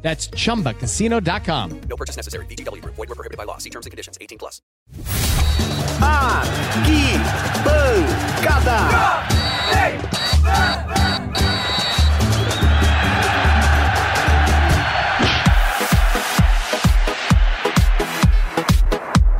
[0.00, 1.80] That's chumbacasino.com.
[1.88, 2.46] No purchase necessary.
[2.46, 2.94] VGW Group.
[2.96, 3.58] Void were prohibited by law.
[3.58, 4.16] See terms and conditions.
[4.20, 4.62] 18 plus.
[8.48, 9.28] Arquibancada.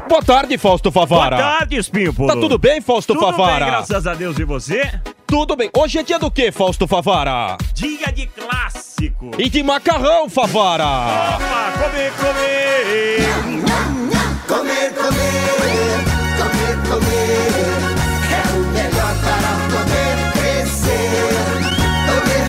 [0.09, 1.37] Boa tarde, Fausto Favara.
[1.37, 2.29] Boa tarde, Espímpolo.
[2.29, 3.65] Tá tudo bem, Fausto Tudo Favara?
[3.65, 4.39] bem, graças a Deus.
[4.39, 4.91] E você?
[5.29, 5.71] Tudo bem.
[5.77, 7.59] Hoje é dia do quê, Fausto Favara?
[7.75, 9.31] Dia de clássico.
[9.39, 10.85] E de macarrão, Favara.
[10.87, 12.48] Opa, comer, comer.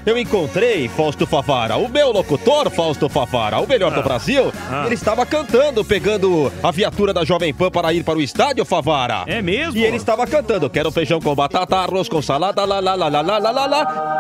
[0.10, 4.52] Eu encontrei, Fausto Favara, o meu locutor, Fausto Favara, o melhor do Brasil.
[4.68, 4.82] Ah.
[4.88, 9.24] Ele estava cantando, pegando a viatura da Jovem Pan para ir para o estádio, Favara.
[9.28, 9.78] É mesmo?
[9.78, 13.22] E ele estava cantando, quero feijão com batata, arroz com salada, lá, lá, lá, lá,
[13.22, 14.20] lá, lá, lá, lá.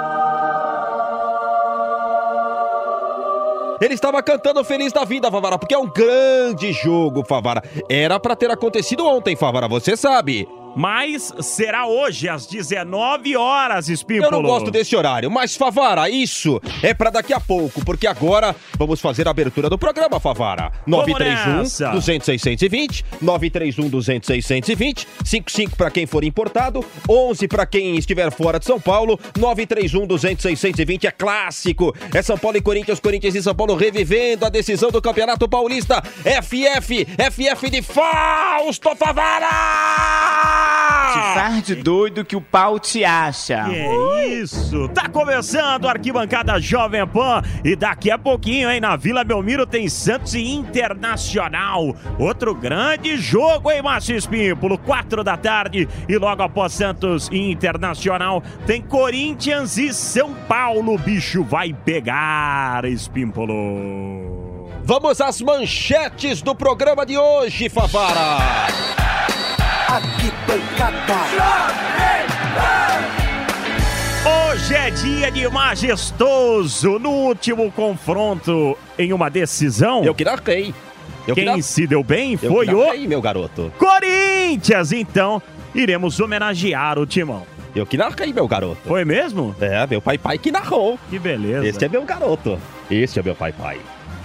[3.81, 7.63] Ele estava cantando feliz da vida, Favara, porque é um grande jogo, Favara.
[7.89, 10.47] Era para ter acontecido ontem, Favara, você sabe.
[10.75, 14.27] Mas será hoje, às 19 horas, Espímpolo.
[14.27, 18.55] Eu não gosto desse horário, mas Favara, isso é pra daqui a pouco, porque agora
[18.77, 20.71] vamos fazer a abertura do programa, Favara.
[20.85, 21.89] 931 nessa.
[21.89, 28.59] 200 620, 931 200 620, 55 pra quem for importado, 11 pra quem estiver fora
[28.59, 31.95] de São Paulo, 931 200 620 é clássico.
[32.13, 36.01] É São Paulo e Corinthians, Corinthians e São Paulo revivendo a decisão do Campeonato Paulista.
[36.01, 40.68] FF, FF de Fausto Favara!
[41.13, 43.65] Te faz de doido que o pau te acha.
[43.65, 44.87] Que é isso?
[44.89, 49.89] Tá começando a arquibancada Jovem Pan e daqui a pouquinho, hein, na Vila Belmiro tem
[49.89, 51.95] Santos e Internacional.
[52.17, 54.77] Outro grande jogo, hein, Márcio Espímpolo?
[54.77, 60.93] Quatro da tarde e logo após Santos e Internacional tem Corinthians e São Paulo.
[60.93, 64.69] O bicho vai pegar, Espímpolo.
[64.83, 68.98] Vamos às manchetes do programa de hoje, Favara.
[69.89, 71.19] Arquibancada.
[74.51, 80.03] Hoje é dia de majestoso no último confronto em uma decisão.
[80.03, 80.73] Eu que narrei.
[81.27, 83.71] Eu que Quem nar- se deu bem eu foi que o narrei, meu garoto.
[83.79, 84.91] Corinthians.
[84.91, 85.41] Então,
[85.73, 87.43] iremos homenagear o timão.
[87.75, 88.77] Eu que narrei, meu garoto.
[88.85, 89.55] Foi mesmo?
[89.59, 90.99] É, meu pai pai que narrou.
[91.09, 91.67] Que beleza.
[91.67, 92.59] Este é meu garoto.
[92.91, 93.79] Este é meu pai pai.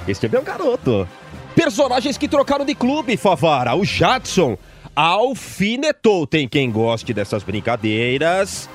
[0.07, 1.09] Este é meu garoto.
[1.55, 3.75] Personagens que trocaram de clube, Favara.
[3.75, 4.59] O Jadson
[4.95, 6.27] alfinetou.
[6.27, 8.69] Tem quem goste dessas brincadeiras.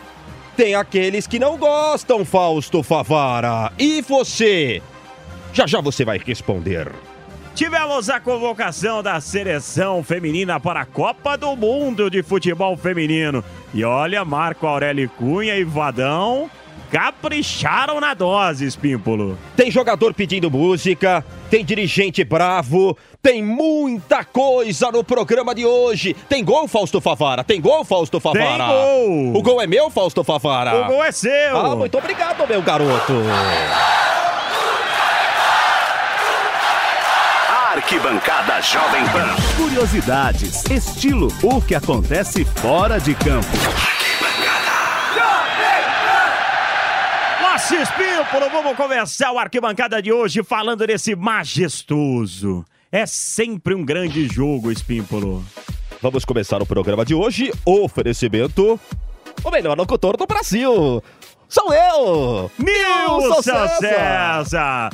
[0.55, 3.71] Tem aqueles que não gostam, Fausto Favara.
[3.79, 4.81] E você?
[5.53, 6.91] Já já você vai responder.
[7.55, 13.43] Tivemos a convocação da seleção feminina para a Copa do Mundo de Futebol Feminino.
[13.73, 16.49] E olha, Marco Aurélio Cunha e Vadão
[16.91, 19.37] capricharam na dose, Espímpolo.
[19.55, 26.15] Tem jogador pedindo música, tem dirigente bravo, tem muita coisa no programa de hoje.
[26.27, 27.43] Tem gol, Fausto Favara?
[27.43, 28.67] Tem gol, Fausto Favara?
[28.67, 29.35] gol!
[29.35, 30.75] O gol é meu, Fausto Favara?
[30.81, 31.57] O gol é seu!
[31.57, 33.13] Ah, muito obrigado, meu garoto.
[37.71, 39.35] Arquibancada Jovem Pan.
[39.55, 43.98] Curiosidades, estilo, o que acontece fora de campo.
[47.75, 52.65] Espímpolo, vamos começar o arquibancada de hoje falando desse majestoso.
[52.91, 55.43] É sempre um grande jogo, Espímpolo.
[56.01, 57.51] Vamos começar o programa de hoje.
[57.65, 58.79] Oferecimento:
[59.43, 61.03] o melhor locutor do Brasil.
[61.47, 62.51] Sou eu!
[62.57, 63.67] Nilson César.
[63.79, 64.89] César!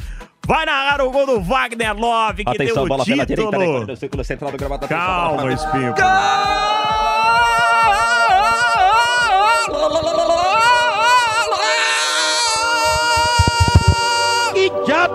[0.47, 3.86] Vai narrar o gol do Wagner Love, que Atenção, deu bola o pela direita, título.
[3.88, 4.88] né, círculo central do gramado.
[4.88, 5.94] Calma, Espímpolo.
[5.96, 6.02] Que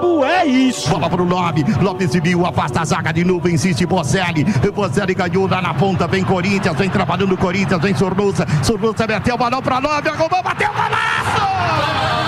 [0.00, 0.88] diabo é isso?
[0.88, 1.76] Bola pro Lopes.
[1.76, 4.44] Lopes subiu, afasta a zaga de novo, insiste Bocelli.
[4.74, 6.06] Bocelli ganhou lá na ponta.
[6.06, 8.46] Vem Corinthians, vem trabalhando Corinthians, vem Sornosa.
[8.62, 12.19] Sornosa meteu o balão pra Lopes, arrumou, bateu o golaço!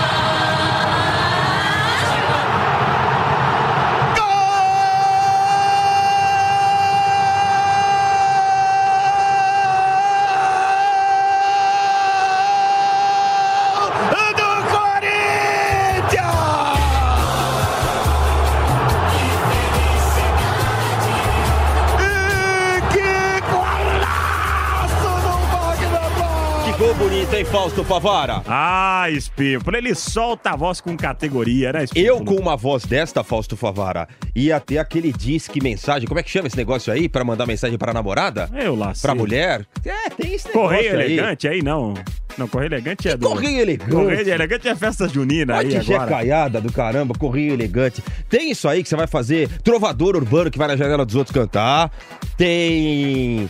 [27.85, 28.41] Favara?
[28.47, 32.05] Ah, Espímpolo, ele solta a voz com categoria, né, Espímpolo?
[32.19, 36.07] Eu, com uma voz desta, Fausto Favara, ia ter aquele disque mensagem.
[36.07, 37.07] Como é que chama esse negócio aí?
[37.09, 38.49] Pra mandar mensagem pra namorada?
[38.55, 39.65] Eu lá Pra mulher?
[39.85, 41.13] É, tem esse negócio Correio aí.
[41.13, 41.93] elegante aí, não.
[42.35, 43.29] Não, correio elegante é do.
[43.29, 43.91] Correio elegante.
[43.91, 46.07] Correio elegante é festa junina Vai aí agora.
[46.09, 48.03] caiada do caramba, correio elegante.
[48.27, 51.33] Tem isso aí que você vai fazer trovador urbano que vai na janela dos outros
[51.33, 51.91] cantar.
[52.35, 53.47] Tem.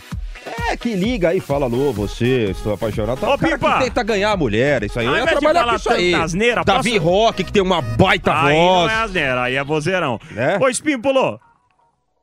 [0.70, 3.18] É, que liga aí, fala alô, você, estou apaixonado.
[3.20, 3.78] Tá, Ô, o cara Pipa!
[3.78, 5.06] que tenta ganhar a mulher, isso aí.
[5.06, 6.14] Ao de trabalhar com isso aí.
[6.14, 8.92] asneira, Davi posso- Roque, que tem uma baita Aí voz.
[8.92, 10.18] não é asneira, aí é vozeirão.
[10.30, 10.58] Né?
[10.60, 11.40] Ô, Espímpolo,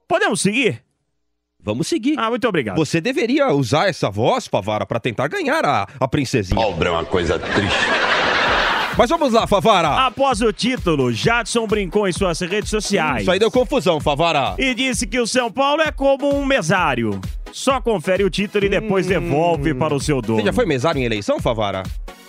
[0.07, 0.83] podemos seguir?
[1.63, 2.15] Vamos seguir.
[2.17, 2.75] Ah, muito obrigado.
[2.77, 6.59] Você deveria usar essa voz, Favara, pra tentar ganhar a, a princesinha.
[6.59, 7.77] Pobre é uma coisa triste.
[8.97, 10.05] Mas vamos lá, Favara.
[10.05, 13.21] Após o título, Jadson brincou em suas redes sociais.
[13.21, 14.53] Isso aí deu confusão, Favara.
[14.57, 17.19] E disse que o São Paulo é como um mesário.
[17.51, 20.35] Só confere o título e depois devolve para o seu dono.
[20.39, 20.41] Hum.
[20.41, 21.83] Você já foi mesário em eleição, Favara?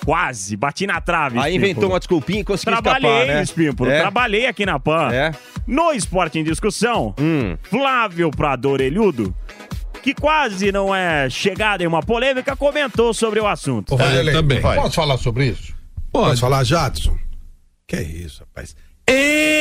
[0.04, 1.38] Quase, bati na trave.
[1.38, 1.70] Aí Espímpolo.
[1.70, 3.42] inventou uma desculpinha e conseguiu Trabalhei, escapar, né?
[3.42, 4.00] Espímpolo, É?
[4.00, 5.10] trabalhei aqui na PAN.
[5.12, 5.30] É?
[5.66, 7.56] No Esporte em Discussão, Hum.
[7.62, 9.32] Flávio Prado Orelhudo,
[10.02, 13.94] que quase não é chegado em uma polêmica, comentou sobre o assunto.
[13.94, 14.60] Ô, Vanderlei, também.
[14.60, 15.72] Posso falar sobre isso?
[16.12, 16.28] Pode.
[16.30, 17.16] Posso falar, Jadson?
[17.86, 18.76] Que é isso, rapaz?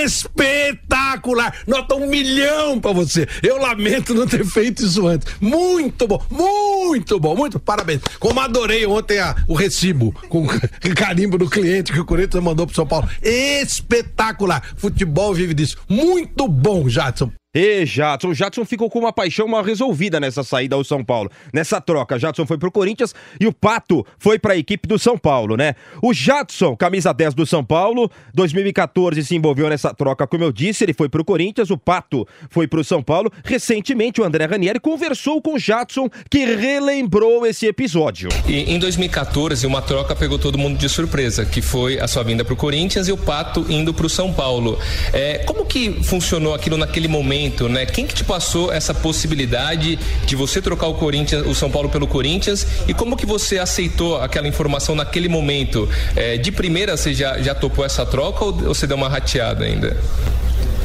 [0.06, 1.54] Espetacular!
[1.68, 3.28] Nota um milhão pra você.
[3.42, 5.28] Eu lamento não ter feito isso antes.
[5.42, 8.02] Muito bom, muito bom, muito parabéns.
[8.20, 10.46] Como adorei ontem a- o recibo com
[10.96, 13.10] carimbo do cliente que o Corinthians mandou pro São Paulo.
[13.22, 14.62] Espetacular!
[14.78, 15.78] Futebol vive disso.
[15.90, 17.32] Muito bom, Jadson.
[17.54, 21.30] E Jadson, o Jadson ficou com uma paixão mal resolvida nessa saída ao São Paulo.
[21.54, 25.58] Nessa troca, Jadson foi pro Corinthians e o Pato foi pra equipe do São Paulo,
[25.58, 25.76] né?
[26.02, 30.86] O Jadson, camisa 10 do São Paulo, 2014 se envolveu nessa troca, como eu disse,
[30.86, 33.30] ele foi pro Corinthians, o Pato foi pro São Paulo.
[33.44, 38.30] Recentemente, o André Ranieri conversou com o Jadson, que relembrou esse episódio.
[38.48, 42.46] E em 2014, uma troca pegou todo mundo de surpresa, que foi a sua vinda
[42.46, 44.80] para o Corinthians e o Pato indo para o São Paulo.
[45.12, 47.86] É, como que funcionou aquilo naquele momento, né?
[47.86, 52.08] Quem que te passou essa possibilidade de você trocar o Corinthians, o São Paulo pelo
[52.08, 55.88] Corinthians e como que você aceitou aquela informação naquele momento?
[56.16, 59.98] É, de primeira você já, já topou essa troca ou você deu uma rateada ainda?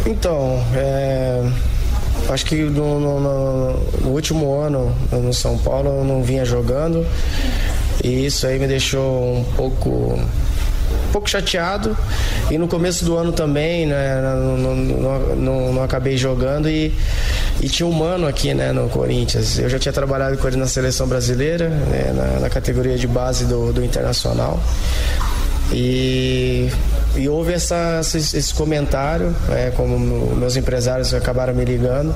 [0.06, 1.42] Então, é,
[2.28, 3.20] acho que no- no-
[4.00, 7.06] no último ano no São Paulo eu não vinha jogando
[8.04, 10.18] e isso aí me deixou um pouco,
[11.06, 11.96] um pouco chateado.
[12.50, 14.76] E no começo do ano também, né, não, não-
[15.36, 16.92] não- não- acabei jogando e,
[17.60, 19.58] e tinha um mano aqui né, no Corinthians.
[19.58, 23.44] Eu já tinha trabalhado com ele na seleção brasileira, né, na, na categoria de base
[23.44, 24.60] do, do Internacional.
[25.72, 26.70] E,
[27.16, 32.14] e houve essa, esse, esse comentário, né, como meu- meus empresários acabaram me ligando,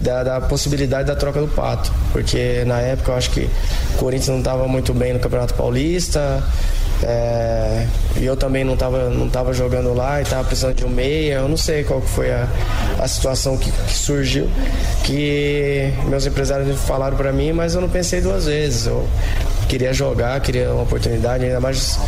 [0.00, 1.92] da, da possibilidade da troca do Pato.
[2.12, 3.48] Porque na época eu acho que
[3.94, 6.42] o Corinthians não estava muito bem no Campeonato Paulista,
[7.02, 7.86] é,
[8.16, 11.34] e eu também não estava não tava jogando lá e estava precisando de um meia.
[11.34, 12.48] Eu não sei qual foi a,
[12.98, 14.48] a situação que, que surgiu,
[15.04, 18.86] que meus empresários falaram para mim, mas eu não pensei duas vezes.
[18.86, 19.06] Eu
[19.68, 21.98] queria jogar, queria uma oportunidade, ainda mais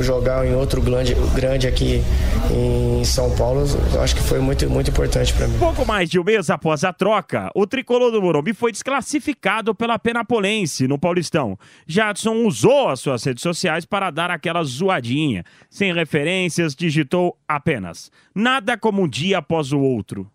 [0.00, 2.02] jogar em outro grande, grande aqui
[2.50, 3.64] em São Paulo,
[4.02, 5.56] acho que foi muito, muito importante para mim.
[5.58, 9.98] Pouco mais de um mês após a troca, o tricolor do Morumbi foi desclassificado pela
[9.98, 11.56] Penapolense no Paulistão.
[11.86, 15.44] Jadson usou as suas redes sociais para dar aquela zoadinha.
[15.70, 20.28] Sem referências, digitou apenas: nada como um dia após o outro.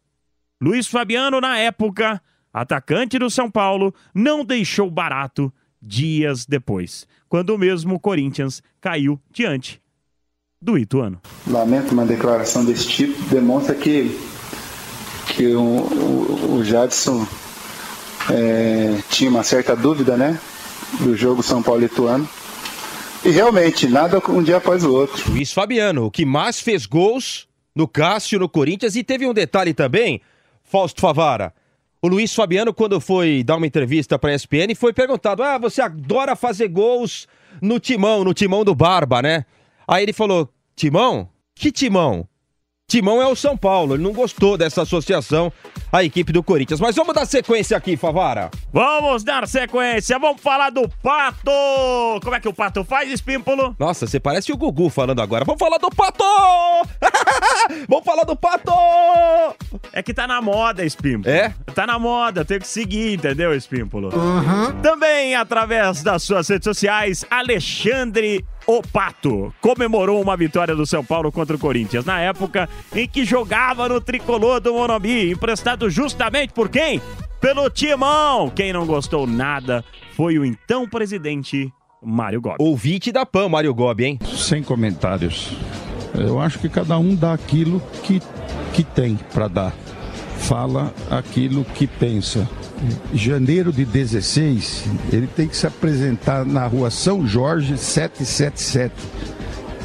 [0.62, 2.22] Luiz Fabiano, na época,
[2.54, 5.52] atacante do São Paulo, não deixou barato
[5.82, 9.82] dias depois, quando o mesmo Corinthians caiu diante
[10.62, 11.22] do Ituano.
[11.48, 14.20] Lamento uma declaração desse tipo, demonstra que,
[15.36, 17.26] que o, o, o Jadson
[18.30, 20.40] é, tinha uma certa dúvida né,
[21.00, 22.28] do jogo São Paulo-Ituano.
[23.24, 25.32] E realmente, nada um dia após o outro.
[25.32, 28.96] Luiz Fabiano, o que mais fez gols no Cássio, no Corinthians.
[28.96, 30.22] E teve um detalhe também,
[30.64, 31.54] Fausto Favara.
[32.02, 35.82] O Luiz Fabiano, quando foi dar uma entrevista para a ESPN, foi perguntado: Ah, você
[35.82, 37.28] adora fazer gols
[37.62, 39.46] no timão, no timão do Barba, né?
[39.88, 41.28] Aí ele falou: Timão?
[41.54, 42.26] Que timão?
[42.88, 43.96] Timão é o São Paulo.
[43.96, 45.52] Ele não gostou dessa associação
[45.92, 46.80] à equipe do Corinthians.
[46.80, 48.50] Mas vamos dar sequência aqui, Favara.
[48.72, 51.52] Vamos dar sequência, vamos falar do Pato!
[52.24, 53.76] Como é que o Pato faz, Espímpolo?
[53.80, 55.46] Nossa, você parece o Gugu falando agora.
[55.46, 56.24] Vamos falar do Pato!
[57.88, 58.72] vamos falar do Pato!
[59.92, 61.34] É que tá na moda, Espímpolo.
[61.34, 61.54] É?
[61.74, 64.12] Tá na moda, tem que seguir, entendeu, Espímpolo?
[64.82, 71.32] Também, através das suas redes sociais, Alexandre O Pato comemorou uma vitória do São Paulo
[71.32, 76.70] contra o Corinthians, na época em que jogava no tricolor do Morumbi, emprestado justamente por
[76.70, 77.00] quem?
[77.40, 78.50] Pelo Timão!
[78.50, 81.72] Quem não gostou nada foi o então presidente
[82.02, 82.56] Mário Gobi.
[82.60, 84.20] Ouvinte da PAN, Mário Gobi, hein?
[84.36, 85.52] Sem comentários.
[86.14, 88.22] Eu acho que cada um dá aquilo que,
[88.74, 89.74] que tem para dar.
[90.40, 92.50] Fala aquilo que pensa.
[93.14, 98.94] Janeiro de 16, ele tem que se apresentar na rua São Jorge 777.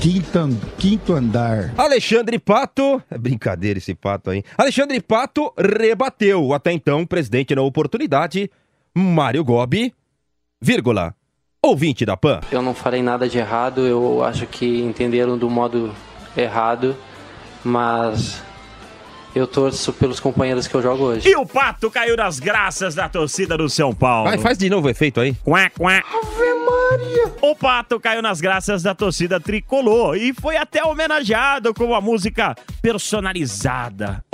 [0.00, 0.48] Quinto,
[0.78, 1.72] quinto andar.
[1.78, 4.42] Alexandre Pato, é brincadeira esse pato aí.
[4.56, 8.50] Alexandre Pato rebateu até então presidente na oportunidade,
[8.94, 9.94] Mário Gobi,
[10.60, 11.14] vírgula,
[11.62, 12.40] ouvinte da PAN.
[12.52, 15.94] Eu não falei nada de errado, eu acho que entenderam do modo
[16.36, 16.94] errado,
[17.64, 18.42] mas
[19.34, 21.28] eu torço pelos companheiros que eu jogo hoje.
[21.28, 24.28] E o Pato caiu nas graças da torcida do São Paulo.
[24.28, 25.34] Vai, faz de novo o efeito aí.
[25.42, 26.02] Quá, quá.
[27.40, 32.54] O Pato caiu nas graças da torcida tricolor e foi até homenageado com uma música
[32.80, 34.24] personalizada.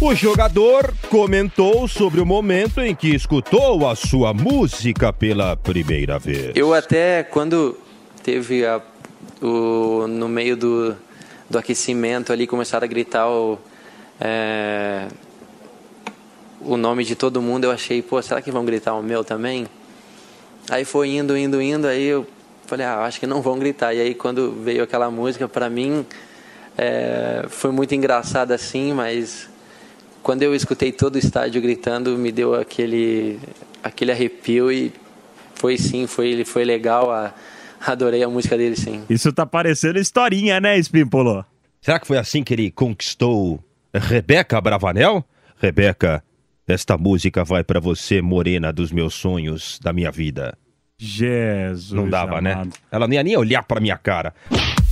[0.00, 6.50] O jogador comentou sobre o momento em que escutou a sua música pela primeira vez.
[6.56, 7.78] Eu até, quando
[8.22, 8.80] teve a-
[9.40, 10.96] o, no meio do,
[11.50, 13.58] do aquecimento ali, começaram a gritar o,
[14.20, 15.08] é,
[16.60, 19.66] o nome de todo mundo, eu achei, pô, será que vão gritar o meu também?
[20.70, 22.26] Aí foi indo, indo, indo, aí eu
[22.66, 23.92] falei, ah, acho que não vão gritar.
[23.94, 26.06] E aí quando veio aquela música, pra mim,
[26.78, 29.50] é, foi muito engraçado assim, mas
[30.22, 33.40] quando eu escutei todo o estádio gritando, me deu aquele,
[33.82, 34.92] aquele arrepio e
[35.56, 37.34] foi sim, foi, foi legal, a-
[37.86, 39.04] adorei a música dele sim.
[39.08, 41.44] Isso tá parecendo historinha, né, Spimpolo?
[41.80, 43.62] Será que foi assim que ele conquistou
[43.92, 45.24] Rebeca Bravanel?
[45.60, 46.22] Rebeca,
[46.66, 50.56] esta música vai pra você, morena dos meus sonhos, da minha vida.
[50.96, 51.92] Jesus.
[51.92, 52.52] Não dava, né?
[52.52, 52.70] amado.
[52.90, 54.32] Ela nem ia nem olhar pra minha cara.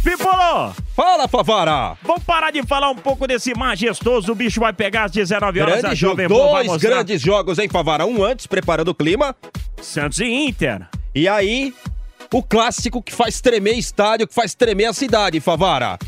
[0.03, 0.75] Pimpolo!
[0.97, 1.97] Fala, Favara!
[2.03, 4.33] Vamos parar de falar um pouco desse majestoso.
[4.33, 5.75] O bicho vai pegar às 19 horas.
[5.75, 8.07] a Grande jogo, Jovem Pan vai dois mostrar grandes jogos, hein, Favara?
[8.07, 9.37] Um antes, preparando o clima.
[9.81, 10.89] Santos e Inter.
[11.15, 11.75] E aí,
[12.33, 15.99] o clássico que faz tremer estádio, que faz tremer a cidade, Favara.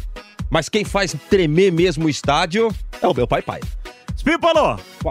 [0.50, 3.61] Mas quem faz tremer mesmo o estádio é o meu pai pai.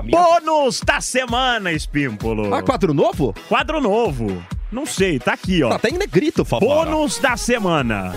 [0.03, 2.53] Minha- Bônus da semana, Spimpolo.
[2.53, 3.35] Ah, quadro novo?
[3.49, 4.41] Quadro novo.
[4.71, 5.69] Não sei, tá aqui, ó.
[5.69, 6.85] Tá até em negrito, Favara.
[6.91, 8.15] Bônus da semana.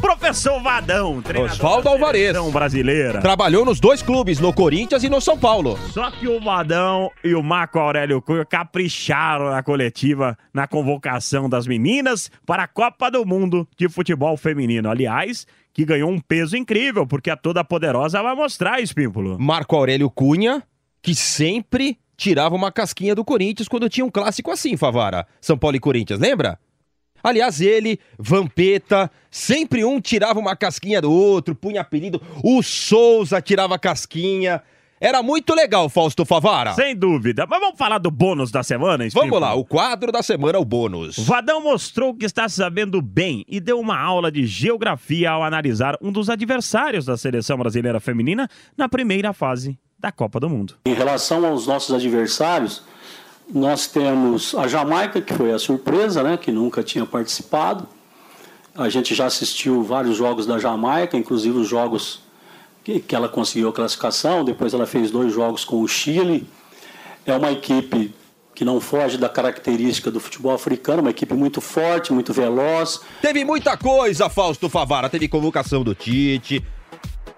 [0.00, 2.36] Professor Vadão, treinador Oswaldo da Alvarez.
[2.52, 3.20] brasileira.
[3.20, 5.78] Trabalhou nos dois clubes, no Corinthians e no São Paulo.
[5.92, 11.66] Só que o Vadão e o Marco Aurélio Cunha capricharam na coletiva, na convocação das
[11.66, 14.88] meninas para a Copa do Mundo de Futebol Feminino.
[14.90, 19.38] Aliás, que ganhou um peso incrível, porque a toda poderosa vai mostrar, Espímpulo.
[19.38, 20.62] Marco Aurélio Cunha,
[21.02, 25.26] que sempre tirava uma casquinha do Corinthians quando tinha um clássico assim, Favara.
[25.40, 26.58] São Paulo e Corinthians, lembra?
[27.22, 32.20] Aliás, ele, Vampeta, sempre um tirava uma casquinha do outro, punha apelido.
[32.42, 34.62] O Souza tirava casquinha.
[35.00, 36.74] Era muito legal, Fausto Favara.
[36.74, 37.46] Sem dúvida.
[37.48, 39.30] Mas vamos falar do bônus da semana, Espímpulo?
[39.30, 41.16] Vamos lá, o quadro da semana é o bônus.
[41.18, 46.10] Vadão mostrou que está sabendo bem e deu uma aula de geografia ao analisar um
[46.10, 50.74] dos adversários da seleção brasileira feminina na primeira fase da Copa do Mundo.
[50.86, 52.82] Em relação aos nossos adversários,
[53.52, 57.86] nós temos a Jamaica, que foi a surpresa, né, que nunca tinha participado.
[58.74, 62.20] A gente já assistiu vários jogos da Jamaica, inclusive os jogos
[62.84, 64.44] que, que ela conseguiu a classificação.
[64.44, 66.46] Depois ela fez dois jogos com o Chile.
[67.26, 68.14] É uma equipe
[68.54, 73.00] que não foge da característica do futebol africano, uma equipe muito forte, muito veloz.
[73.22, 75.08] Teve muita coisa, Fausto Favara.
[75.08, 76.64] Teve convocação do Tite,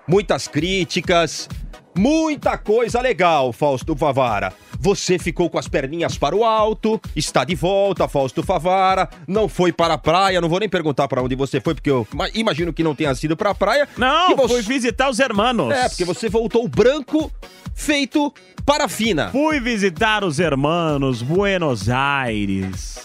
[0.07, 1.49] muitas críticas,
[1.97, 4.53] muita coisa legal, Fausto Favara.
[4.83, 9.11] Você ficou com as perninhas para o alto, está de volta, Fausto Favara.
[9.29, 12.09] Não foi para a praia, não vou nem perguntar para onde você foi, porque eu
[12.15, 13.87] ma- imagino que não tenha sido para a praia.
[13.99, 15.71] Não, você- fui visitar os hermanos.
[15.71, 17.31] É, porque você voltou branco,
[17.75, 18.33] feito
[18.65, 19.29] parafina.
[19.31, 23.01] Fui visitar os hermanos Buenos Aires.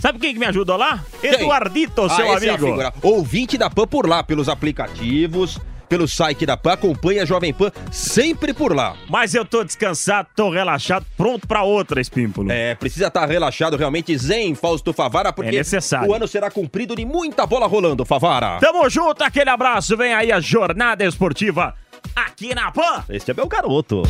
[0.00, 1.04] Sabe quem que me ajudou lá?
[1.22, 2.66] Eduardito, seu Ah, é amigo.
[2.66, 2.92] figura.
[3.02, 5.58] Ouvinte da PAN por lá, pelos aplicativos,
[5.92, 8.96] pelo site da PAN, acompanha a Jovem Pan sempre por lá.
[9.10, 12.50] Mas eu tô descansado, tô relaxado, pronto pra outra, Espímpulo.
[12.50, 16.08] É, precisa estar relaxado, realmente zen, Fausto Favara, porque É necessário.
[16.10, 18.58] o ano será cumprido de muita bola rolando, Favara.
[18.58, 19.94] Tamo junto, aquele abraço.
[19.94, 21.74] Vem aí a jornada esportiva
[22.16, 23.04] aqui na PAN.
[23.10, 24.02] Este é meu garoto.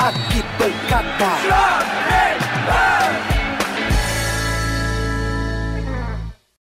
[0.00, 2.07] Arquibancada.